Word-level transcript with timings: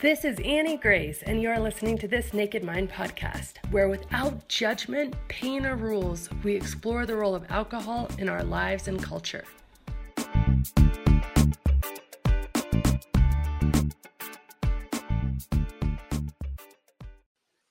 This 0.00 0.24
is 0.24 0.38
Annie 0.44 0.76
Grace, 0.76 1.24
and 1.24 1.42
you 1.42 1.50
are 1.50 1.58
listening 1.58 1.98
to 1.98 2.06
this 2.06 2.32
Naked 2.32 2.62
Mind 2.62 2.88
podcast, 2.88 3.54
where 3.72 3.88
without 3.88 4.46
judgment, 4.46 5.16
pain, 5.26 5.66
or 5.66 5.74
rules, 5.74 6.30
we 6.44 6.54
explore 6.54 7.04
the 7.04 7.16
role 7.16 7.34
of 7.34 7.44
alcohol 7.50 8.08
in 8.16 8.28
our 8.28 8.44
lives 8.44 8.86
and 8.86 9.02
culture. 9.02 9.42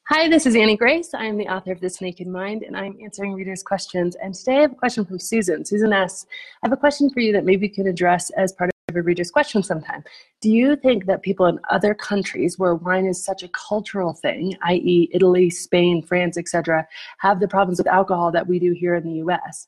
Hi, 0.10 0.28
this 0.28 0.46
is 0.46 0.58
Annie 0.58 0.76
Grace. 0.76 1.14
I 1.14 1.24
am 1.24 1.38
the 1.38 1.48
author 1.48 1.72
of 1.72 1.80
This 1.80 2.02
Naked 2.02 2.28
Mind, 2.28 2.64
and 2.64 2.76
I'm 2.76 2.98
answering 3.02 3.36
readers' 3.36 3.64
questions. 3.64 4.18
And 4.22 4.34
today 4.34 4.58
I 4.58 4.62
have 4.64 4.74
a 4.74 4.76
question 4.76 5.06
from 5.06 5.20
Susan. 5.20 5.64
Susan 5.64 5.94
asks, 5.94 6.28
I 6.62 6.68
have 6.68 6.74
a 6.74 6.78
question 6.78 7.10
for 7.10 7.22
you 7.22 7.32
that 7.32 7.46
maybe 7.46 7.68
you 7.68 7.74
can 7.74 7.88
address 7.88 8.32
as 8.32 8.52
part 8.52 8.70
of 8.70 8.77
a 8.96 9.02
reader's 9.02 9.32
question 9.32 9.62
sometime. 9.62 10.02
Do 10.40 10.50
you 10.50 10.78
think 10.78 11.08
that 11.08 11.22
people 11.22 11.46
in 11.48 11.60
other 11.70 11.94
countries 11.94 12.58
where 12.58 12.76
wine 12.76 13.06
is 13.06 13.22
such 13.22 13.44
a 13.44 13.50
cultural 13.50 14.14
thing, 14.14 14.56
i.e., 14.64 15.10
Italy, 15.12 15.50
Spain, 15.50 16.02
France, 16.02 16.38
etc., 16.38 16.88
have 17.20 17.42
the 17.42 17.50
problems 17.50 17.80
with 17.80 17.88
alcohol 17.88 18.32
that 18.32 18.48
we 18.48 18.60
do 18.60 18.72
here 18.72 18.96
in 18.96 19.04
the 19.04 19.26
US? 19.26 19.68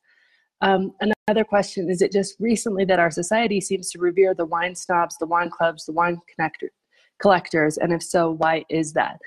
Um, 0.61 0.93
another 1.27 1.43
question 1.43 1.89
is 1.89 2.01
it 2.01 2.13
just 2.13 2.37
recently 2.39 2.85
that 2.85 2.99
our 2.99 3.11
society 3.11 3.59
seems 3.59 3.91
to 3.91 3.99
revere 3.99 4.33
the 4.33 4.45
wine 4.45 4.73
snobs, 4.73 5.17
the 5.17 5.25
wine 5.25 5.49
clubs, 5.49 5.85
the 5.85 5.91
wine 5.91 6.21
connector, 6.39 6.69
collectors, 7.21 7.77
and 7.77 7.91
if 7.91 8.01
so, 8.01 8.31
why 8.31 8.63
is 8.69 8.93
that? 8.93 9.17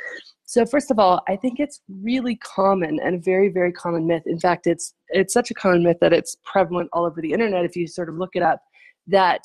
So 0.47 0.65
first 0.65 0.91
of 0.91 0.99
all, 0.99 1.23
I 1.29 1.37
think 1.37 1.61
it's 1.61 1.83
really 2.03 2.37
common 2.37 2.99
and 2.99 3.17
a 3.17 3.19
very, 3.19 3.49
very 3.49 3.73
common 3.73 4.07
myth. 4.07 4.23
In 4.25 4.41
fact, 4.41 4.67
it's 4.67 4.95
it's 5.11 5.35
such 5.35 5.51
a 5.51 5.55
common 5.55 5.83
myth 5.83 5.99
that 6.01 6.15
it's 6.15 6.37
prevalent 6.51 6.89
all 6.95 7.05
over 7.05 7.21
the 7.21 7.33
internet 7.33 7.67
if 7.67 7.77
you 7.77 7.87
sort 7.87 8.09
of 8.09 8.17
look 8.17 8.31
it 8.35 8.43
up 8.43 8.63
that 9.07 9.43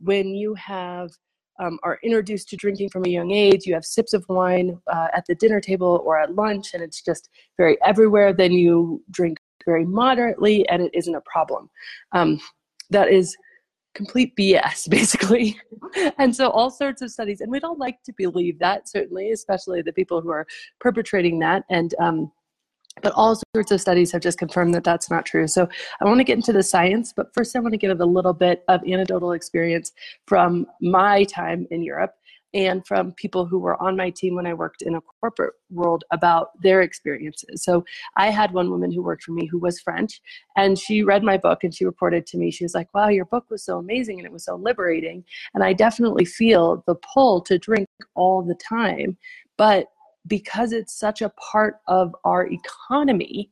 when 0.00 0.34
you 0.34 0.54
have 0.54 1.10
um, 1.60 1.78
are 1.82 1.98
introduced 2.02 2.48
to 2.50 2.56
drinking 2.56 2.88
from 2.90 3.04
a 3.04 3.08
young 3.08 3.32
age, 3.32 3.66
you 3.66 3.74
have 3.74 3.84
sips 3.84 4.12
of 4.12 4.24
wine 4.28 4.78
uh, 4.86 5.08
at 5.14 5.24
the 5.26 5.34
dinner 5.34 5.60
table 5.60 6.02
or 6.04 6.18
at 6.18 6.34
lunch, 6.34 6.74
and 6.74 6.82
it's 6.82 7.02
just 7.02 7.28
very 7.56 7.76
everywhere, 7.84 8.32
then 8.32 8.52
you 8.52 9.02
drink 9.10 9.38
very 9.66 9.84
moderately 9.84 10.66
and 10.68 10.82
it 10.82 10.90
isn't 10.94 11.14
a 11.14 11.20
problem. 11.22 11.68
Um, 12.12 12.40
that 12.90 13.08
is 13.08 13.36
complete 13.94 14.34
BS, 14.36 14.88
basically. 14.98 15.60
and 16.18 16.34
so, 16.34 16.50
all 16.50 16.70
sorts 16.70 17.02
of 17.02 17.10
studies, 17.10 17.40
and 17.40 17.50
we 17.50 17.60
don't 17.60 17.78
like 17.78 18.02
to 18.04 18.12
believe 18.16 18.58
that, 18.60 18.88
certainly, 18.88 19.32
especially 19.32 19.82
the 19.82 19.92
people 19.92 20.20
who 20.20 20.30
are 20.30 20.46
perpetrating 20.80 21.38
that. 21.40 21.64
And 21.68 21.94
um, 21.98 22.32
but 23.02 23.12
all 23.14 23.40
sorts 23.54 23.70
of 23.70 23.80
studies 23.80 24.12
have 24.12 24.22
just 24.22 24.38
confirmed 24.38 24.74
that 24.74 24.84
that's 24.84 25.10
not 25.10 25.26
true. 25.26 25.46
So 25.46 25.68
I 26.00 26.04
want 26.04 26.18
to 26.18 26.24
get 26.24 26.36
into 26.36 26.52
the 26.52 26.62
science, 26.62 27.12
but 27.14 27.32
first 27.34 27.54
I 27.56 27.60
want 27.60 27.72
to 27.72 27.78
give 27.78 28.00
a 28.00 28.04
little 28.04 28.32
bit 28.32 28.64
of 28.68 28.80
anecdotal 28.86 29.32
experience 29.32 29.92
from 30.26 30.66
my 30.80 31.24
time 31.24 31.66
in 31.70 31.82
Europe 31.82 32.14
and 32.54 32.86
from 32.86 33.12
people 33.12 33.46
who 33.46 33.58
were 33.58 33.80
on 33.82 33.96
my 33.96 34.10
team 34.10 34.34
when 34.34 34.46
I 34.46 34.54
worked 34.54 34.82
in 34.82 34.94
a 34.94 35.00
corporate 35.20 35.54
world 35.70 36.04
about 36.12 36.50
their 36.62 36.80
experiences. 36.80 37.62
So 37.62 37.84
I 38.16 38.30
had 38.30 38.52
one 38.52 38.70
woman 38.70 38.90
who 38.90 39.02
worked 39.02 39.24
for 39.24 39.32
me 39.32 39.46
who 39.46 39.58
was 39.58 39.80
French, 39.80 40.20
and 40.56 40.78
she 40.78 41.02
read 41.02 41.22
my 41.22 41.36
book 41.36 41.64
and 41.64 41.74
she 41.74 41.84
reported 41.84 42.26
to 42.26 42.38
me, 42.38 42.50
she 42.50 42.64
was 42.64 42.74
like, 42.74 42.92
Wow, 42.94 43.08
your 43.08 43.26
book 43.26 43.44
was 43.50 43.64
so 43.64 43.78
amazing 43.78 44.18
and 44.18 44.26
it 44.26 44.32
was 44.32 44.44
so 44.44 44.56
liberating. 44.56 45.24
And 45.54 45.62
I 45.62 45.72
definitely 45.72 46.24
feel 46.24 46.82
the 46.86 46.94
pull 46.96 47.40
to 47.42 47.58
drink 47.58 47.88
all 48.14 48.42
the 48.42 48.56
time. 48.56 49.18
But 49.56 49.88
because 50.28 50.72
it's 50.72 50.98
such 50.98 51.22
a 51.22 51.30
part 51.30 51.76
of 51.88 52.14
our 52.24 52.46
economy, 52.46 53.50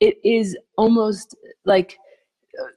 it 0.00 0.16
is 0.24 0.56
almost 0.76 1.36
like 1.64 1.98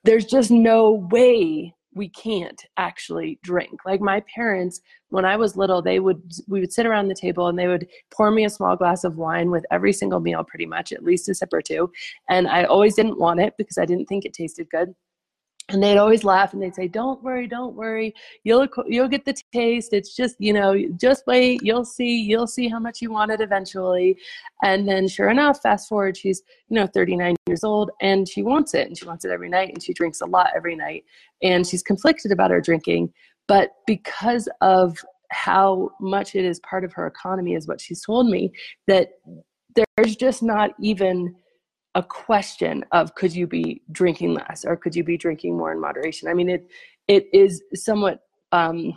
there's 0.04 0.26
just 0.26 0.52
no 0.52 1.08
way 1.12 1.74
we 1.94 2.10
can't 2.10 2.64
actually 2.78 3.40
drink. 3.42 3.80
Like 3.86 4.02
my 4.02 4.24
parents, 4.34 4.82
when 5.10 5.26
I 5.26 5.36
was 5.36 5.58
little, 5.58 5.82
they 5.82 6.00
would 6.00 6.22
we 6.48 6.60
would 6.60 6.72
sit 6.72 6.86
around 6.86 7.08
the 7.08 7.16
table 7.16 7.48
and 7.48 7.58
they 7.58 7.68
would 7.68 7.88
pour 8.12 8.30
me 8.30 8.46
a 8.46 8.50
small 8.50 8.76
glass 8.76 9.04
of 9.04 9.18
wine 9.18 9.50
with 9.50 9.66
every 9.72 9.94
single 9.94 10.20
meal, 10.20 10.44
pretty 10.44 10.68
much, 10.68 10.92
at 10.92 11.04
least 11.04 11.28
a 11.30 11.34
sip 11.34 11.50
or 11.52 11.62
two. 11.62 11.92
And 12.30 12.48
I 12.48 12.66
always 12.66 12.96
didn't 12.96 13.20
want 13.20 13.40
it 13.40 13.56
because 13.58 13.78
I 13.78 13.86
didn't 13.86 14.06
think 14.06 14.26
it 14.26 14.34
tasted 14.34 14.70
good 14.70 14.94
and 15.70 15.84
they'd 15.84 15.98
always 15.98 16.24
laugh 16.24 16.54
and 16.54 16.62
they'd 16.62 16.76
say 16.76 16.88
don't 16.88 17.22
worry 17.22 17.48
don't 17.48 17.76
worry. 17.76 18.14
You'll 18.44 18.68
you'll 18.86 19.08
get 19.08 19.26
the 19.26 19.36
taste. 19.54 19.94
It's 19.94 20.16
just 20.16 20.36
you 20.40 20.54
know 20.54 20.76
just 20.96 21.24
wait. 21.28 21.62
You'll 21.64 21.86
see 21.86 22.22
you'll 22.22 22.48
see 22.48 22.68
how 22.68 22.80
much 22.80 23.02
you 23.02 23.12
want 23.12 23.32
it 23.32 23.42
eventually. 23.42 24.18
And 24.64 24.88
then 24.88 25.08
sure 25.08 25.30
enough 25.30 25.62
fast 25.62 25.90
forward 25.90 26.16
she's 26.16 26.42
you 26.70 26.76
know 26.76 26.88
39 26.88 27.36
years 27.48 27.64
old 27.64 27.92
and 28.02 28.28
she 28.28 28.44
wants 28.44 28.74
it 28.74 28.88
and 28.88 28.98
she 28.98 29.06
wants 29.06 29.26
it 29.26 29.32
every 29.32 29.50
night 29.50 29.70
and 29.70 29.84
she 29.84 29.94
drinks 29.94 30.22
a 30.22 30.26
lot 30.26 30.52
every 30.56 30.76
night 30.76 31.04
and 31.42 31.68
she's 31.68 31.84
conflicted 31.84 32.32
about 32.32 32.52
her 32.52 32.62
drinking. 32.62 33.12
But 33.48 33.72
because 33.86 34.48
of 34.62 34.98
how 35.30 35.90
much 36.00 36.36
it 36.36 36.46
is 36.46 36.60
part 36.62 36.86
of 36.86 36.94
her 36.94 37.06
economy 37.08 37.54
is 37.56 37.68
what 37.68 37.82
she's 37.82 38.02
told 38.02 38.30
me 38.30 38.52
that 38.88 39.10
there's 39.76 40.16
just 40.16 40.42
not 40.42 40.72
even 40.80 41.36
a 41.98 42.04
question 42.04 42.86
of 42.92 43.14
could 43.16 43.36
you 43.36 43.48
be 43.48 43.82
drinking 43.92 44.36
less 44.36 44.64
or 44.64 44.78
could 44.78 44.96
you 44.96 45.04
be 45.04 45.18
drinking 45.18 45.58
more 45.58 45.72
in 45.72 45.82
moderation? 45.82 46.30
I 46.30 46.34
mean 46.36 46.48
it 46.48 46.70
it 47.08 47.28
is 47.34 47.64
somewhat 47.74 48.20
um, 48.52 48.94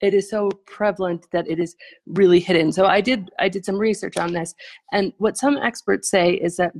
it 0.00 0.14
is 0.14 0.30
so 0.30 0.50
prevalent 0.66 1.26
that 1.32 1.48
it 1.48 1.58
is 1.58 1.74
really 2.06 2.38
hidden. 2.38 2.70
So 2.70 2.86
i 2.86 3.00
did 3.00 3.30
i 3.40 3.48
did 3.48 3.64
some 3.64 3.78
research 3.78 4.16
on 4.16 4.32
this 4.32 4.54
and 4.92 5.12
what 5.18 5.36
some 5.36 5.56
experts 5.56 6.08
say 6.08 6.34
is 6.34 6.56
that 6.56 6.72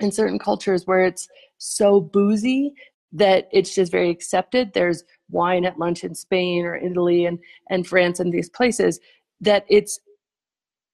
in 0.00 0.10
certain 0.10 0.38
cultures 0.38 0.86
where 0.86 1.04
it's 1.04 1.28
so 1.58 2.00
boozy 2.00 2.72
that 3.12 3.48
it's 3.52 3.74
just 3.74 3.92
very 3.92 4.10
accepted 4.10 4.72
there's 4.72 5.04
wine 5.30 5.64
at 5.64 5.78
lunch 5.78 6.04
in 6.04 6.14
spain 6.14 6.64
or 6.64 6.76
italy 6.76 7.24
and 7.24 7.38
and 7.70 7.86
france 7.86 8.20
and 8.20 8.32
these 8.32 8.50
places 8.50 9.00
that 9.40 9.64
it's 9.68 9.98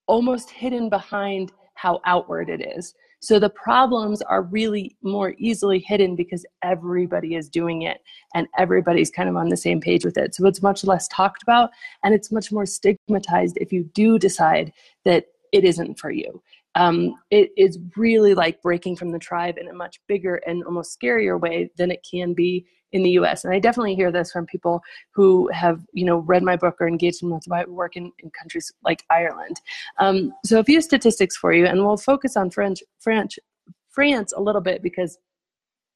almost 0.06 0.48
hidden 0.50 0.88
behind 0.88 1.52
how 1.74 2.00
outward 2.04 2.48
it 2.48 2.62
is 2.76 2.94
so 3.24 3.38
the 3.38 3.48
problems 3.48 4.20
are 4.20 4.42
really 4.42 4.94
more 5.02 5.34
easily 5.38 5.78
hidden 5.78 6.14
because 6.14 6.44
everybody 6.62 7.36
is 7.36 7.48
doing 7.48 7.80
it 7.82 8.02
and 8.34 8.46
everybody's 8.58 9.10
kind 9.10 9.30
of 9.30 9.36
on 9.36 9.48
the 9.48 9.56
same 9.56 9.80
page 9.80 10.04
with 10.04 10.18
it. 10.18 10.34
So 10.34 10.46
it's 10.46 10.60
much 10.60 10.84
less 10.84 11.08
talked 11.08 11.42
about 11.42 11.70
and 12.02 12.14
it's 12.14 12.30
much 12.30 12.52
more 12.52 12.66
stigmatized 12.66 13.56
if 13.58 13.72
you 13.72 13.84
do 13.94 14.18
decide 14.18 14.74
that 15.06 15.24
it 15.52 15.64
isn't 15.64 15.98
for 15.98 16.10
you. 16.10 16.42
Um, 16.74 17.14
it 17.30 17.50
is 17.56 17.78
really 17.96 18.34
like 18.34 18.60
breaking 18.60 18.96
from 18.96 19.10
the 19.10 19.18
tribe 19.18 19.56
in 19.56 19.68
a 19.68 19.72
much 19.72 20.00
bigger 20.06 20.42
and 20.46 20.62
almost 20.64 20.94
scarier 21.00 21.40
way 21.40 21.70
than 21.78 21.90
it 21.90 22.06
can 22.08 22.34
be 22.34 22.66
in 22.94 23.02
the 23.02 23.10
US. 23.10 23.44
And 23.44 23.52
I 23.52 23.58
definitely 23.58 23.96
hear 23.96 24.10
this 24.10 24.32
from 24.32 24.46
people 24.46 24.80
who 25.10 25.50
have, 25.52 25.84
you 25.92 26.04
know, 26.04 26.18
read 26.18 26.44
my 26.44 26.56
book 26.56 26.76
or 26.80 26.88
engaged 26.88 27.22
in 27.22 27.38
my 27.48 27.64
work 27.66 27.96
in, 27.96 28.10
in 28.20 28.30
countries 28.30 28.72
like 28.84 29.04
Ireland. 29.10 29.60
Um, 29.98 30.32
so 30.44 30.60
a 30.60 30.64
few 30.64 30.80
statistics 30.80 31.36
for 31.36 31.52
you, 31.52 31.66
and 31.66 31.84
we'll 31.84 31.96
focus 31.96 32.36
on 32.36 32.50
French, 32.50 32.82
French, 33.00 33.38
France 33.90 34.32
a 34.36 34.40
little 34.40 34.60
bit 34.60 34.82
because 34.82 35.18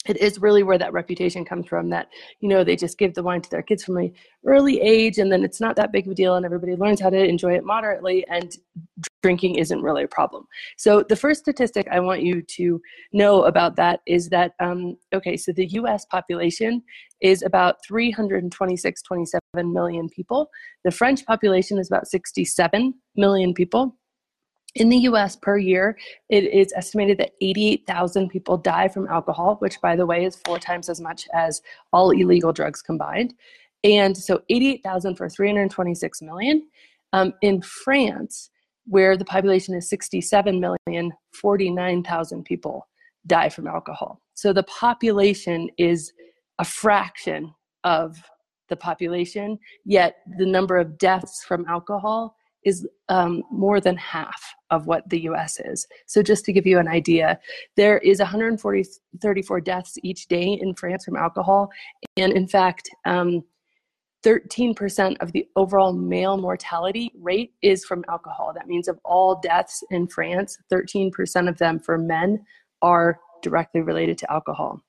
it 0.07 0.17
is 0.19 0.41
really 0.41 0.63
where 0.63 0.79
that 0.79 0.93
reputation 0.93 1.45
comes 1.45 1.67
from 1.67 1.91
that 1.91 2.09
you 2.39 2.49
know 2.49 2.63
they 2.63 2.77
just 2.77 2.97
give 2.97 3.13
the 3.15 3.23
wine 3.23 3.43
to 3.43 3.51
their 3.51 3.63
kids 3.63 3.83
from 3.83 3.97
an 3.97 4.13
early 4.47 4.81
age 4.81 5.19
and 5.19 5.33
then 5.33 5.43
it's 5.43 5.61
not 5.61 5.75
that 5.75 5.91
big 5.91 6.07
of 6.07 6.13
a 6.13 6.15
deal 6.15 6.37
and 6.37 6.47
everybody 6.47 6.77
learns 6.77 7.01
how 7.01 7.11
to 7.11 7.19
enjoy 7.19 7.53
it 7.55 7.65
moderately 7.65 8.25
and 8.29 8.57
drinking 9.23 9.57
isn't 9.57 9.83
really 9.83 10.05
a 10.05 10.09
problem 10.09 10.47
so 10.77 11.03
the 11.09 11.17
first 11.17 11.41
statistic 11.41 11.87
i 11.91 12.01
want 12.01 12.23
you 12.23 12.43
to 12.43 12.81
know 13.13 13.45
about 13.45 13.77
that 13.77 14.01
is 14.07 14.29
that 14.29 14.53
um, 14.61 14.97
okay 15.15 15.37
so 15.37 15.53
the 15.53 15.67
us 15.67 16.05
population 16.07 16.83
is 17.21 17.43
about 17.43 17.77
326 17.87 19.03
27 19.03 19.41
million 19.73 20.09
people 20.09 20.49
the 20.85 20.91
french 20.91 21.25
population 21.27 21.79
is 21.79 21.89
about 21.89 22.07
67 22.07 22.95
million 23.17 23.55
people 23.55 23.97
in 24.75 24.89
the 24.89 24.99
US 24.99 25.37
per 25.37 25.59
year, 25.59 25.97
it 26.29 26.45
is 26.45 26.73
estimated 26.75 27.19
that 27.19 27.33
88,000 27.41 28.29
people 28.29 28.57
die 28.57 28.89
from 28.89 29.09
alcohol, 29.09 29.57
which, 29.57 29.81
by 29.81 29.97
the 29.97 30.07
way, 30.07 30.25
is 30.25 30.41
four 30.45 30.59
times 30.59 30.89
as 30.89 31.01
much 31.01 31.27
as 31.35 31.63
all 31.93 32.11
illegal 32.11 32.53
drugs 32.53 32.83
combined. 32.83 33.35
And 33.85 34.17
so 34.17 34.43
88,000 34.49 35.17
for 35.17 35.29
326 35.29 36.23
million. 36.23 36.69
Um, 37.13 37.33
in 37.43 37.63
France, 37.63 38.51
where 38.89 39.17
the 39.17 39.25
population 39.25 39.75
is 39.75 39.89
67 39.89 40.61
million, 40.61 41.13
49,000 41.33 42.45
people 42.45 42.87
die 43.27 43.49
from 43.49 43.67
alcohol. 43.67 44.21
So 44.35 44.53
the 44.53 44.63
population 44.65 45.69
is 45.77 46.13
a 46.59 46.65
fraction 46.65 47.55
of 47.85 48.17
the 48.69 48.77
population, 48.77 49.59
yet 49.85 50.17
the 50.39 50.47
number 50.47 50.77
of 50.77 50.99
deaths 50.99 51.45
from 51.47 51.65
alcohol 51.67 52.37
is 52.65 52.87
um, 53.09 53.43
more 53.51 53.81
than 53.81 53.97
half 53.97 54.43
of 54.71 54.87
what 54.87 55.09
the 55.09 55.21
US 55.21 55.59
is. 55.61 55.87
So, 56.07 56.23
just 56.23 56.45
to 56.45 56.53
give 56.53 56.67
you 56.67 56.79
an 56.79 56.89
idea, 56.89 57.39
there 57.77 57.99
is 57.99 58.19
134 58.19 59.61
deaths 59.61 59.97
each 60.03 60.27
day 60.27 60.59
in 60.61 60.75
France 60.75 61.05
from 61.05 61.17
alcohol. 61.17 61.71
And 62.17 62.33
in 62.33 62.47
fact, 62.47 62.91
um, 63.07 63.45
13% 64.25 65.17
of 65.21 65.33
the 65.33 65.47
overall 65.57 65.93
male 65.93 66.37
mortality 66.37 67.13
rate 67.21 67.53
is 67.63 67.85
from 67.85 68.05
alcohol. 68.09 68.53
That 68.55 68.67
means 68.67 68.89
of 68.89 68.99
all 69.05 69.41
deaths 69.41 69.83
in 69.91 70.09
France, 70.09 70.59
13% 70.73 71.49
of 71.49 71.59
them 71.59 71.79
for 71.79 71.99
men 71.99 72.45
are 72.83 73.21
directly 73.43 73.81
related 73.81 74.19
to 74.19 74.33
alcohol. 74.33 74.83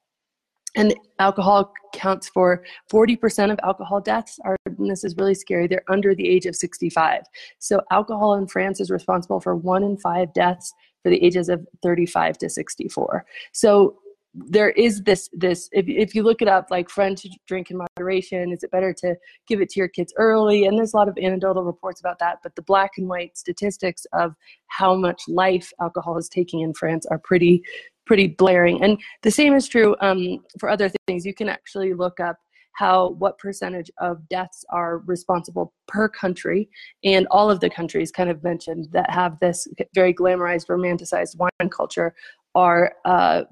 and 0.75 0.93
alcohol 1.17 1.73
counts 1.93 2.29
for 2.29 2.63
40% 2.91 3.51
of 3.51 3.59
alcohol 3.63 3.99
deaths 3.99 4.39
are 4.45 4.55
this 4.77 5.03
is 5.03 5.15
really 5.17 5.33
scary 5.33 5.67
they're 5.67 5.83
under 5.89 6.13
the 6.13 6.27
age 6.27 6.45
of 6.45 6.55
65 6.55 7.23
so 7.57 7.81
alcohol 7.91 8.35
in 8.35 8.45
france 8.47 8.79
is 8.79 8.91
responsible 8.91 9.39
for 9.39 9.55
one 9.55 9.83
in 9.83 9.97
five 9.97 10.31
deaths 10.33 10.71
for 11.01 11.09
the 11.09 11.23
ages 11.23 11.49
of 11.49 11.65
35 11.81 12.37
to 12.37 12.49
64 12.49 13.25
so 13.51 13.98
there 14.33 14.69
is 14.71 15.01
this 15.03 15.27
this 15.33 15.69
if, 15.71 15.87
if 15.87 16.13
you 16.13 16.21
look 16.21 16.41
it 16.41 16.47
up 16.47 16.67
like 16.69 16.89
friend 16.89 17.17
to 17.17 17.29
drink 17.47 17.71
in 17.71 17.77
moderation 17.77 18.51
is 18.51 18.61
it 18.61 18.69
better 18.69 18.93
to 18.93 19.15
give 19.47 19.59
it 19.59 19.69
to 19.69 19.79
your 19.79 19.87
kids 19.87 20.13
early 20.17 20.65
and 20.65 20.77
there's 20.77 20.93
a 20.93 20.97
lot 20.97 21.09
of 21.09 21.17
anecdotal 21.17 21.63
reports 21.63 21.99
about 21.99 22.19
that 22.19 22.37
but 22.43 22.55
the 22.55 22.61
black 22.61 22.91
and 22.97 23.09
white 23.09 23.35
statistics 23.35 24.05
of 24.13 24.35
how 24.67 24.93
much 24.93 25.23
life 25.27 25.73
alcohol 25.81 26.15
is 26.15 26.29
taking 26.29 26.59
in 26.59 26.73
france 26.75 27.07
are 27.07 27.17
pretty 27.17 27.63
pretty 28.09 28.25
blaring. 28.25 28.83
And 28.83 28.99
the 29.21 29.29
same 29.29 29.53
is 29.53 29.67
true 29.67 29.95
um, 30.01 30.39
for 30.57 30.67
other 30.67 30.89
things. 31.05 31.27
You 31.27 31.33
can 31.35 31.47
actually 31.47 31.93
look 31.93 32.19
up 32.19 32.37
how 32.73 33.09
what 33.19 33.37
percentage 33.37 33.91
of 33.99 34.27
deaths 34.29 34.65
are 34.71 34.99
responsible 34.99 35.73
per 35.87 36.09
country 36.09 36.69
and 37.03 37.27
all 37.29 37.51
of 37.51 37.59
the 37.59 37.69
countries 37.69 38.11
kind 38.11 38.31
of 38.31 38.43
mentioned 38.43 38.87
that 38.93 39.11
have 39.11 39.37
this 39.39 39.67
very 39.93 40.11
glamorized 40.11 40.67
romanticized 40.67 41.37
wine 41.37 41.69
culture 41.69 42.15
are 42.55 42.93
uh, 43.05 43.43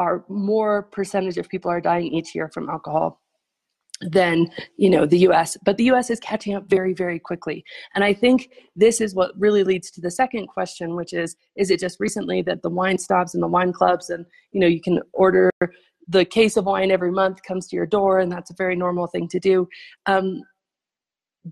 are 0.00 0.24
more 0.28 0.84
percentage 0.84 1.36
of 1.36 1.48
people 1.48 1.70
are 1.70 1.80
dying 1.80 2.12
each 2.12 2.34
year 2.34 2.48
from 2.48 2.70
alcohol 2.70 3.20
than 4.00 4.50
you 4.78 4.88
know 4.88 5.04
the 5.04 5.18
US 5.28 5.58
but 5.62 5.76
the 5.76 5.84
US 5.92 6.08
is 6.08 6.18
catching 6.20 6.54
up 6.54 6.64
very 6.68 6.94
very 6.94 7.18
quickly. 7.18 7.62
And 7.94 8.02
I 8.02 8.14
think 8.14 8.50
this 8.74 8.98
is 8.98 9.14
what 9.14 9.38
really 9.38 9.62
leads 9.62 9.90
to 9.90 10.00
the 10.00 10.10
second 10.10 10.46
question 10.46 10.96
which 10.96 11.12
is 11.12 11.36
is 11.54 11.70
it 11.70 11.80
just 11.80 12.00
recently 12.00 12.40
that 12.42 12.62
the 12.62 12.70
wine 12.70 12.96
stops 12.96 13.34
and 13.34 13.42
the 13.42 13.54
wine 13.56 13.74
clubs 13.74 14.08
and 14.08 14.24
you 14.52 14.60
know 14.60 14.66
you 14.66 14.80
can 14.80 15.00
order 15.12 15.50
the 16.08 16.24
case 16.24 16.56
of 16.56 16.64
wine 16.64 16.90
every 16.90 17.12
month 17.12 17.42
comes 17.42 17.68
to 17.68 17.76
your 17.76 17.86
door 17.86 18.20
and 18.20 18.32
that's 18.32 18.50
a 18.50 18.54
very 18.54 18.74
normal 18.74 19.06
thing 19.06 19.28
to 19.28 19.38
do. 19.38 19.68
Um, 20.06 20.42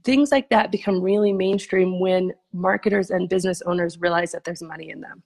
things 0.04 0.30
like 0.30 0.48
that 0.50 0.70
become 0.70 1.00
really 1.00 1.32
mainstream 1.32 1.98
when 1.98 2.32
marketers 2.52 3.10
and 3.10 3.28
business 3.28 3.62
owners 3.62 3.98
realize 3.98 4.32
that 4.32 4.44
there's 4.44 4.62
money 4.62 4.90
in 4.90 5.00
them. 5.00 5.22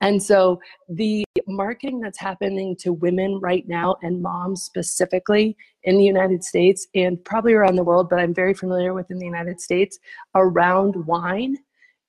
And 0.00 0.22
so 0.22 0.60
the 0.88 1.24
marketing 1.46 2.00
that's 2.00 2.18
happening 2.18 2.76
to 2.80 2.92
women 2.92 3.40
right 3.40 3.66
now 3.66 3.96
and 4.02 4.20
moms 4.20 4.62
specifically 4.62 5.56
in 5.84 5.96
the 5.96 6.04
United 6.04 6.44
States 6.44 6.86
and 6.94 7.22
probably 7.24 7.54
around 7.54 7.76
the 7.76 7.84
world, 7.84 8.10
but 8.10 8.18
I'm 8.18 8.34
very 8.34 8.54
familiar 8.54 8.92
with 8.92 9.10
in 9.10 9.18
the 9.18 9.24
United 9.24 9.60
States 9.60 9.98
around 10.34 10.94
wine 11.06 11.56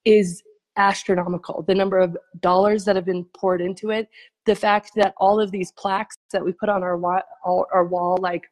is 0.04 0.44
astronomical. 0.76 1.64
The 1.64 1.76
number 1.76 2.00
of 2.00 2.18
dollars 2.42 2.84
that 2.86 2.96
have 2.96 3.06
been 3.06 3.26
poured 3.36 3.62
into 3.62 3.92
it, 3.92 4.10
the 4.46 4.56
fact 4.56 4.92
that 4.96 5.14
all 5.18 5.40
of 5.40 5.52
these 5.52 5.72
plaques 5.72 6.18
that 6.32 6.44
we 6.44 6.52
put 6.52 6.70
on 6.70 6.84
our 6.84 6.98
wall, 6.98 7.22
our 7.46 7.86
wall 7.86 8.18
like 8.20 8.44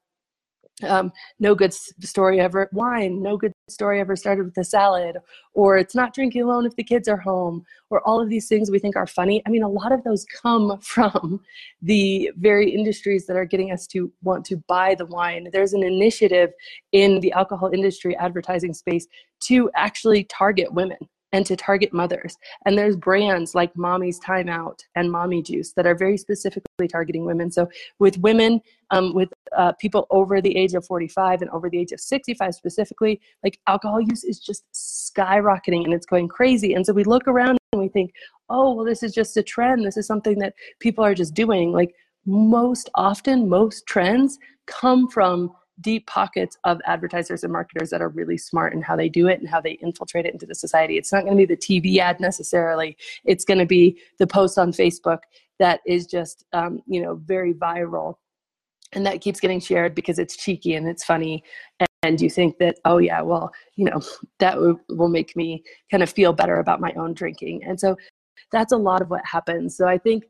um, 0.83 1.11
no 1.39 1.55
good 1.55 1.73
story 1.73 2.39
ever 2.39 2.69
wine 2.71 3.21
no 3.21 3.37
good 3.37 3.53
story 3.69 3.99
ever 3.99 4.15
started 4.15 4.45
with 4.45 4.57
a 4.57 4.63
salad 4.63 5.17
or 5.53 5.77
it's 5.77 5.95
not 5.95 6.13
drinking 6.13 6.41
alone 6.43 6.65
if 6.65 6.75
the 6.75 6.83
kids 6.83 7.07
are 7.07 7.17
home 7.17 7.65
or 7.89 8.05
all 8.07 8.21
of 8.21 8.29
these 8.29 8.47
things 8.47 8.71
we 8.71 8.79
think 8.79 8.95
are 8.95 9.07
funny. 9.07 9.41
I 9.45 9.49
mean 9.49 9.63
a 9.63 9.69
lot 9.69 9.91
of 9.91 10.03
those 10.03 10.25
come 10.25 10.79
from 10.81 11.41
the 11.81 12.31
very 12.37 12.69
industries 12.69 13.25
that 13.27 13.35
are 13.35 13.45
getting 13.45 13.71
us 13.71 13.87
to 13.87 14.11
want 14.23 14.45
to 14.45 14.57
buy 14.67 14.95
the 14.95 15.05
wine. 15.05 15.49
There's 15.51 15.73
an 15.73 15.83
initiative 15.83 16.51
in 16.91 17.19
the 17.19 17.31
alcohol 17.33 17.71
industry 17.73 18.15
advertising 18.17 18.73
space 18.73 19.07
to 19.41 19.69
actually 19.75 20.23
target 20.25 20.73
women 20.73 20.97
and 21.33 21.45
to 21.45 21.55
target 21.55 21.93
mothers. 21.93 22.37
And 22.65 22.77
there's 22.77 22.95
brands 22.95 23.55
like 23.55 23.75
Mommy's 23.77 24.19
Timeout 24.19 24.79
and 24.95 25.11
Mommy 25.11 25.41
Juice 25.41 25.73
that 25.73 25.85
are 25.85 25.95
very 25.95 26.17
specifically 26.17 26.87
targeting 26.87 27.25
women. 27.25 27.51
So 27.51 27.69
with 27.99 28.17
women, 28.19 28.61
um, 28.91 29.13
with 29.13 29.29
uh, 29.55 29.71
people 29.73 30.07
over 30.09 30.41
the 30.41 30.55
age 30.55 30.73
of 30.73 30.85
45 30.85 31.41
and 31.41 31.49
over 31.51 31.69
the 31.69 31.79
age 31.79 31.91
of 31.91 31.99
65 31.99 32.53
specifically, 32.53 33.21
like 33.43 33.59
alcohol 33.67 34.01
use 34.01 34.23
is 34.23 34.39
just 34.39 34.63
skyrocketing 34.73 35.85
and 35.85 35.93
it's 35.93 36.05
going 36.05 36.27
crazy. 36.27 36.73
And 36.73 36.85
so 36.85 36.93
we 36.93 37.03
look 37.03 37.27
around 37.27 37.57
and 37.71 37.81
we 37.81 37.87
think, 37.87 38.13
oh, 38.49 38.73
well, 38.73 38.85
this 38.85 39.03
is 39.03 39.13
just 39.13 39.37
a 39.37 39.43
trend. 39.43 39.85
This 39.85 39.97
is 39.97 40.05
something 40.05 40.37
that 40.39 40.53
people 40.79 41.05
are 41.05 41.15
just 41.15 41.33
doing. 41.33 41.71
Like 41.71 41.95
most 42.25 42.89
often, 42.95 43.47
most 43.47 43.85
trends 43.87 44.37
come 44.67 45.07
from 45.07 45.51
deep 45.81 46.07
pockets 46.07 46.57
of 46.63 46.79
advertisers 46.85 47.43
and 47.43 47.51
marketers 47.51 47.89
that 47.89 48.01
are 48.01 48.09
really 48.09 48.37
smart 48.37 48.73
in 48.73 48.81
how 48.81 48.95
they 48.95 49.09
do 49.09 49.27
it 49.27 49.39
and 49.39 49.49
how 49.49 49.59
they 49.59 49.73
infiltrate 49.73 50.25
it 50.25 50.33
into 50.33 50.45
the 50.45 50.55
society. 50.55 50.97
It's 50.97 51.11
not 51.11 51.25
going 51.25 51.37
to 51.37 51.45
be 51.45 51.53
the 51.53 51.57
TV 51.57 51.97
ad 51.97 52.19
necessarily. 52.19 52.97
It's 53.25 53.45
going 53.45 53.59
to 53.59 53.65
be 53.65 53.99
the 54.19 54.27
post 54.27 54.57
on 54.57 54.71
Facebook 54.71 55.19
that 55.59 55.81
is 55.85 56.05
just, 56.05 56.45
um, 56.53 56.81
you 56.87 57.01
know, 57.01 57.15
very 57.15 57.53
viral 57.53 58.15
and 58.93 59.05
that 59.05 59.21
keeps 59.21 59.39
getting 59.39 59.59
shared 59.59 59.95
because 59.95 60.19
it's 60.19 60.35
cheeky 60.35 60.75
and 60.75 60.87
it's 60.87 61.03
funny 61.03 61.43
and 62.03 62.19
you 62.19 62.29
think 62.29 62.57
that 62.57 62.77
oh 62.85 62.97
yeah 62.97 63.21
well 63.21 63.51
you 63.75 63.85
know 63.85 64.01
that 64.39 64.55
w- 64.55 64.79
will 64.89 65.07
make 65.07 65.35
me 65.35 65.63
kind 65.89 66.03
of 66.03 66.09
feel 66.09 66.33
better 66.33 66.59
about 66.59 66.81
my 66.81 66.91
own 66.93 67.13
drinking 67.13 67.63
and 67.63 67.79
so 67.79 67.95
that's 68.51 68.73
a 68.73 68.77
lot 68.77 69.01
of 69.01 69.09
what 69.09 69.25
happens 69.25 69.77
so 69.77 69.87
i 69.87 69.97
think 69.97 70.25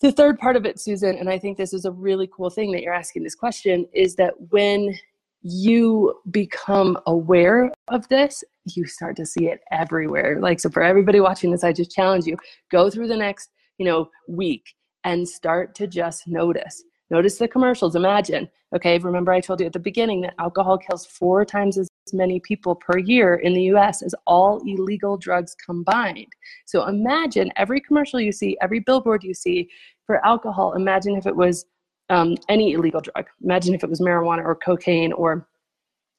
the 0.00 0.12
third 0.12 0.38
part 0.38 0.56
of 0.56 0.66
it, 0.66 0.80
Susan, 0.80 1.16
and 1.16 1.30
I 1.30 1.38
think 1.38 1.56
this 1.56 1.72
is 1.72 1.84
a 1.84 1.90
really 1.90 2.28
cool 2.34 2.50
thing 2.50 2.72
that 2.72 2.82
you're 2.82 2.92
asking 2.92 3.22
this 3.22 3.34
question, 3.34 3.86
is 3.92 4.16
that 4.16 4.34
when 4.50 4.94
you 5.42 6.20
become 6.30 6.98
aware 7.06 7.70
of 7.88 8.08
this, 8.08 8.42
you 8.64 8.86
start 8.86 9.16
to 9.16 9.26
see 9.26 9.46
it 9.48 9.60
everywhere. 9.70 10.40
Like, 10.40 10.58
so 10.58 10.70
for 10.70 10.82
everybody 10.82 11.20
watching 11.20 11.50
this, 11.50 11.64
I 11.64 11.72
just 11.72 11.90
challenge 11.90 12.26
you 12.26 12.36
go 12.70 12.88
through 12.88 13.08
the 13.08 13.16
next, 13.16 13.50
you 13.78 13.84
know, 13.84 14.08
week 14.26 14.74
and 15.04 15.28
start 15.28 15.74
to 15.76 15.86
just 15.86 16.26
notice. 16.26 16.82
Notice 17.10 17.36
the 17.36 17.46
commercials. 17.46 17.94
Imagine, 17.94 18.48
okay, 18.74 18.98
remember 18.98 19.32
I 19.32 19.40
told 19.40 19.60
you 19.60 19.66
at 19.66 19.74
the 19.74 19.78
beginning 19.78 20.22
that 20.22 20.34
alcohol 20.38 20.78
kills 20.78 21.04
four 21.04 21.44
times 21.44 21.76
as 21.76 21.88
many 22.12 22.40
people 22.40 22.74
per 22.74 22.98
year 22.98 23.36
in 23.36 23.54
the 23.54 23.62
US 23.74 24.02
as 24.02 24.14
all 24.26 24.60
illegal 24.66 25.16
drugs 25.16 25.56
combined. 25.64 26.32
So 26.66 26.86
imagine 26.86 27.50
every 27.56 27.80
commercial 27.80 28.20
you 28.20 28.32
see, 28.32 28.56
every 28.60 28.80
billboard 28.80 29.24
you 29.24 29.34
see 29.34 29.68
for 30.06 30.24
alcohol, 30.26 30.74
imagine 30.74 31.16
if 31.16 31.26
it 31.26 31.34
was 31.34 31.64
um, 32.10 32.36
any 32.48 32.72
illegal 32.72 33.00
drug. 33.00 33.26
Imagine 33.42 33.74
if 33.74 33.82
it 33.82 33.88
was 33.88 34.00
marijuana 34.00 34.44
or 34.44 34.54
cocaine 34.54 35.12
or 35.12 35.48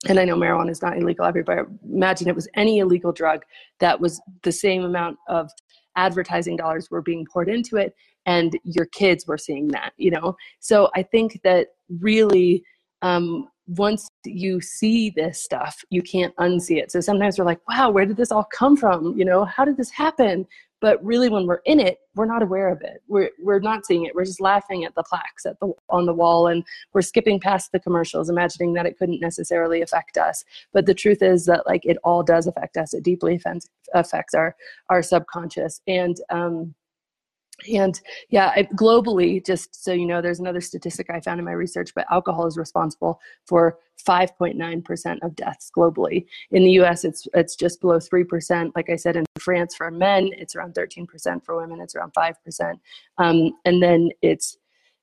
and 0.08 0.20
I 0.20 0.26
know 0.26 0.36
marijuana 0.36 0.70
is 0.70 0.84
not 0.84 0.98
illegal 0.98 1.26
everywhere. 1.26 1.68
Imagine 1.84 2.28
it 2.28 2.36
was 2.36 2.48
any 2.56 2.78
illegal 2.78 3.12
drug 3.12 3.42
that 3.80 4.00
was 4.00 4.22
the 4.44 4.52
same 4.52 4.84
amount 4.84 5.18
of 5.28 5.50
advertising 5.96 6.56
dollars 6.56 6.92
were 6.92 7.02
being 7.02 7.26
poured 7.32 7.50
into 7.50 7.78
it 7.78 7.96
and 8.26 8.58
your 8.64 8.86
kids 8.88 9.28
were 9.28 9.38
seeing 9.38 9.68
that 9.70 9.94
you 9.98 10.12
know 10.12 10.36
so 10.60 10.90
i 10.96 11.04
think 11.04 11.40
that 11.44 11.68
really 12.02 12.64
um, 13.02 13.48
once 13.68 14.10
you 14.26 14.62
see 14.62 15.10
this 15.10 15.42
stuff 15.42 15.84
you 15.90 16.02
can't 16.02 16.36
unsee 16.38 16.78
it. 16.78 16.92
So 16.92 17.00
sometimes 17.00 17.38
we're 17.38 17.46
like 17.46 17.62
wow 17.68 17.90
where 17.90 18.06
did 18.06 18.18
this 18.18 18.32
all 18.32 18.48
come 18.52 18.76
from? 18.78 19.18
You 19.18 19.26
know 19.26 19.46
how 19.46 19.66
did 19.66 19.78
this 19.78 19.92
happen? 19.92 20.48
But 20.82 21.04
really 21.04 21.30
when 21.30 21.48
we're 21.48 21.62
in 21.66 21.80
it 21.80 22.00
we're 22.16 22.26
not 22.26 22.42
aware 22.42 22.70
of 22.70 22.82
it. 22.82 23.04
We're, 23.08 23.30
we're 23.44 23.60
not 23.60 23.86
seeing 23.86 24.06
it. 24.06 24.16
We're 24.16 24.26
just 24.26 24.42
laughing 24.42 24.86
at 24.86 24.96
the 24.96 25.04
plaques 25.04 25.46
at 25.46 25.60
the, 25.60 25.74
on 25.90 26.06
the 26.06 26.14
wall 26.14 26.48
and 26.48 26.64
we're 26.94 27.02
skipping 27.02 27.40
past 27.40 27.72
the 27.72 27.80
commercials 27.80 28.30
imagining 28.30 28.74
that 28.74 28.86
it 28.86 28.98
couldn't 28.98 29.20
necessarily 29.20 29.82
affect 29.82 30.18
us. 30.18 30.44
But 30.74 30.86
the 30.86 30.94
truth 30.94 31.22
is 31.22 31.46
that 31.46 31.68
like 31.68 31.86
it 31.86 31.98
all 32.04 32.24
does 32.24 32.48
affect 32.48 32.78
us. 32.78 32.94
It 32.94 33.04
deeply 33.04 33.36
affects, 33.36 33.70
affects 33.94 34.34
our 34.34 34.56
our 34.90 35.04
subconscious. 35.04 35.82
And 35.88 36.16
um, 36.30 36.74
and 37.74 38.00
yeah, 38.30 38.52
I, 38.56 38.64
globally, 38.76 39.46
just 39.46 39.84
so 39.84 39.94
you 39.94 40.06
know, 40.06 40.22
there's 40.22 40.40
another 40.40 40.62
statistic 40.62 41.10
I 41.10 41.20
found 41.20 41.40
in 41.40 41.46
my 41.46 41.54
research, 41.54 41.92
but 41.96 42.06
alcohol 42.12 42.48
is 42.48 42.58
responsible 42.58 43.20
for 43.46 43.78
5.9% 44.08 45.18
of 45.24 45.36
deaths 45.36 45.72
globally. 45.76 46.26
In 46.52 46.64
the 46.64 46.72
US, 46.82 47.06
it's, 47.06 47.28
it's 47.34 47.56
just 47.56 47.82
below 47.82 47.98
3%. 47.98 48.72
Like 48.76 48.90
I 48.90 48.96
said, 48.96 49.16
in 49.16 49.26
France, 49.40 49.76
for 49.76 49.90
men, 49.90 50.30
it's 50.34 50.56
around 50.56 50.74
13%. 50.76 51.44
For 51.44 51.56
women, 51.56 51.80
it's 51.80 51.96
around 51.96 52.14
5%. 52.14 52.74
Um, 53.18 53.52
and 53.64 53.82
then 53.82 54.10
it's 54.22 54.58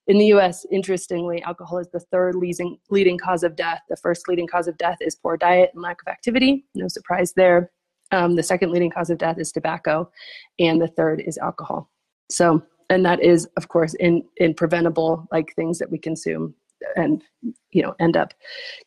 in 0.09 0.18
the 0.18 0.26
US, 0.26 0.66
interestingly, 0.71 1.42
alcohol 1.42 1.78
is 1.78 1.88
the 1.92 2.00
third 2.00 2.35
leading, 2.35 2.76
leading 2.90 3.18
cause 3.18 3.44
of 3.44 3.54
death. 3.54 3.80
The 3.88 3.97
first 3.97 4.28
leading 4.28 4.49
cause 4.49 4.66
of 4.66 4.76
death 4.76 4.99
is 5.00 5.14
poor 5.14 5.37
diet 5.37 5.71
and 5.75 5.82
lack 5.82 6.02
of 6.02 6.11
activity. 6.11 6.64
No 6.75 6.88
surprise 6.88 7.32
there. 7.35 7.71
Um, 8.11 8.35
the 8.35 8.42
second 8.42 8.73
leading 8.73 8.90
cause 8.90 9.11
of 9.11 9.18
death 9.18 9.38
is 9.38 9.52
tobacco, 9.52 10.11
and 10.59 10.82
the 10.82 10.88
third 10.88 11.23
is 11.25 11.38
alcohol. 11.38 11.88
So, 12.32 12.62
and 12.90 13.04
that 13.04 13.22
is, 13.22 13.48
of 13.56 13.68
course, 13.68 13.94
in 13.94 14.24
in 14.36 14.54
preventable 14.54 15.26
like 15.32 15.54
things 15.54 15.78
that 15.78 15.90
we 15.90 15.98
consume 15.98 16.54
and 16.96 17.22
you 17.70 17.82
know 17.82 17.94
end 18.00 18.16
up 18.16 18.34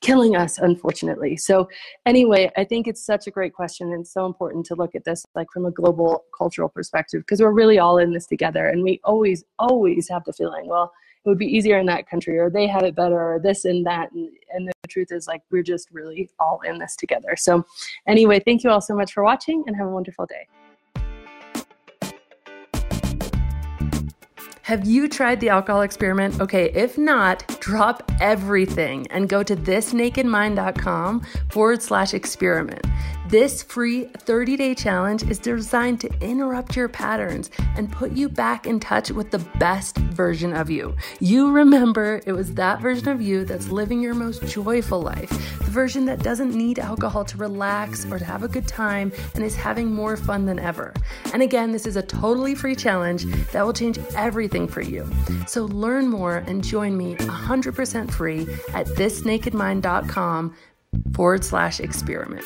killing 0.01 0.35
us 0.35 0.57
unfortunately. 0.57 1.37
So 1.37 1.69
anyway 2.05 2.51
i 2.57 2.63
think 2.63 2.87
it's 2.87 3.05
such 3.05 3.27
a 3.27 3.31
great 3.31 3.53
question 3.53 3.93
and 3.93 4.05
so 4.05 4.25
important 4.25 4.65
to 4.65 4.75
look 4.75 4.95
at 4.95 5.05
this 5.05 5.25
like 5.35 5.47
from 5.51 5.65
a 5.65 5.71
global 5.71 6.25
cultural 6.37 6.69
perspective 6.69 7.21
because 7.21 7.41
we're 7.41 7.51
really 7.51 7.79
all 7.79 7.97
in 7.97 8.11
this 8.11 8.27
together 8.27 8.67
and 8.67 8.83
we 8.83 8.99
always 9.03 9.43
always 9.59 10.09
have 10.09 10.23
the 10.25 10.33
feeling 10.33 10.67
well 10.67 10.91
it 11.25 11.29
would 11.29 11.39
be 11.39 11.47
easier 11.47 11.79
in 11.79 11.87
that 11.87 12.07
country 12.07 12.37
or 12.37 12.49
they 12.49 12.67
have 12.67 12.83
it 12.83 12.95
better 12.95 13.19
or 13.19 13.39
this 13.39 13.65
and 13.65 13.85
that 13.85 14.11
and, 14.11 14.29
and 14.53 14.67
the 14.67 14.73
truth 14.87 15.11
is 15.11 15.27
like 15.27 15.41
we're 15.51 15.63
just 15.63 15.89
really 15.91 16.29
all 16.39 16.59
in 16.61 16.77
this 16.77 16.95
together. 16.95 17.35
So 17.35 17.65
anyway 18.07 18.39
thank 18.39 18.63
you 18.63 18.69
all 18.69 18.81
so 18.81 18.95
much 18.95 19.13
for 19.13 19.23
watching 19.23 19.63
and 19.65 19.75
have 19.75 19.87
a 19.87 19.91
wonderful 19.91 20.25
day 20.25 20.47
Have 24.65 24.87
you 24.87 25.07
tried 25.07 25.41
the 25.41 25.49
alcohol 25.49 25.83
experiment? 25.83 26.41
Okay, 26.41 26.71
if 26.73 26.97
not, 26.97 27.45
drop 27.59 28.11
everything 28.19 29.05
and 29.11 29.29
go 29.29 29.43
to 29.43 29.55
thisnakedmind.com 29.55 31.21
forward 31.49 31.83
slash 31.83 32.15
experiment. 32.15 32.83
This 33.27 33.63
free 33.63 34.03
30 34.05 34.55
day 34.55 34.75
challenge 34.75 35.23
is 35.23 35.39
designed 35.39 35.99
to 36.01 36.09
interrupt 36.21 36.75
your 36.75 36.87
patterns 36.87 37.49
and 37.75 37.91
put 37.91 38.11
you 38.11 38.29
back 38.29 38.67
in 38.67 38.79
touch 38.79 39.09
with 39.09 39.31
the 39.31 39.39
best 39.57 39.97
version 39.97 40.53
of 40.53 40.69
you. 40.69 40.95
You 41.19 41.51
remember 41.51 42.21
it 42.27 42.33
was 42.33 42.53
that 42.53 42.81
version 42.81 43.09
of 43.09 43.23
you 43.23 43.43
that's 43.43 43.69
living 43.69 43.99
your 43.99 44.13
most 44.13 44.45
joyful 44.45 45.01
life, 45.01 45.29
the 45.57 45.71
version 45.71 46.05
that 46.05 46.21
doesn't 46.21 46.53
need 46.53 46.77
alcohol 46.77 47.25
to 47.25 47.37
relax 47.37 48.05
or 48.11 48.19
to 48.19 48.25
have 48.25 48.43
a 48.43 48.47
good 48.47 48.67
time 48.67 49.11
and 49.33 49.43
is 49.43 49.55
having 49.55 49.91
more 49.91 50.17
fun 50.17 50.45
than 50.45 50.59
ever. 50.59 50.93
And 51.33 51.41
again, 51.41 51.71
this 51.71 51.87
is 51.87 51.95
a 51.95 52.03
totally 52.03 52.53
free 52.53 52.75
challenge 52.75 53.25
that 53.51 53.65
will 53.65 53.73
change 53.73 53.97
everything 54.15 54.67
for 54.67 54.81
you. 54.81 55.09
So 55.47 55.65
learn 55.65 56.09
more 56.09 56.37
and 56.45 56.63
join 56.63 56.95
me 56.95 57.15
100% 57.15 58.11
free 58.11 58.41
at 58.75 58.85
thisnakedmind.com 58.85 60.55
forward 61.15 61.43
slash 61.43 61.79
experiment. 61.79 62.45